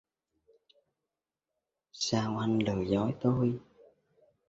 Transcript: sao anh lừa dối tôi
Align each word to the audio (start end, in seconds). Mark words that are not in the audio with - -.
sao 2.03 2.37
anh 2.37 2.59
lừa 2.63 2.83
dối 2.87 3.13
tôi 3.21 3.59